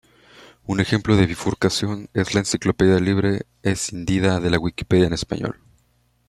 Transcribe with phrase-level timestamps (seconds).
[0.65, 5.59] Un ejemplo de bifurcación es la Enciclopedia Libre escindida de la Wikipedia en español.